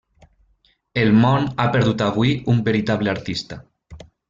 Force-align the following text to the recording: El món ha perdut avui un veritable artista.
El 1.01 1.11
món 1.25 1.45
ha 1.59 1.67
perdut 1.77 2.03
avui 2.07 2.33
un 2.55 2.65
veritable 2.71 3.15
artista. 3.17 3.63